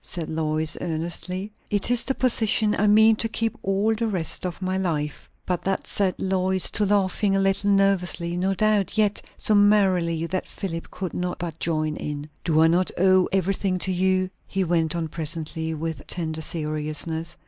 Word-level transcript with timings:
said 0.03 0.27
Lois 0.31 0.75
earnestly. 0.81 1.51
"It 1.69 1.91
is 1.91 2.01
the 2.03 2.15
position 2.15 2.73
I 2.75 2.87
mean 2.87 3.17
to 3.17 3.29
keep 3.29 3.55
all 3.61 3.93
the 3.93 4.07
rest 4.07 4.47
of 4.47 4.59
my 4.59 4.75
life!" 4.75 5.29
But 5.45 5.61
that 5.61 5.85
set 5.85 6.19
Lois 6.19 6.71
to 6.71 6.87
laughing, 6.87 7.35
a 7.35 7.39
little 7.39 7.69
nervously 7.69 8.35
no 8.35 8.55
doubt, 8.55 8.97
yet 8.97 9.21
so 9.37 9.53
merrily 9.53 10.25
that 10.25 10.47
Philip 10.47 10.89
could 10.89 11.13
not 11.13 11.37
but 11.37 11.59
join 11.59 11.97
in. 11.97 12.27
"Do 12.43 12.61
I 12.63 12.67
not 12.67 12.89
owe 12.97 13.29
everything 13.31 13.77
to 13.77 13.91
you?" 13.91 14.29
he 14.47 14.63
went 14.63 14.95
on 14.95 15.07
presently, 15.07 15.75
with 15.75 16.07
tender 16.07 16.41
seriousness. 16.41 17.35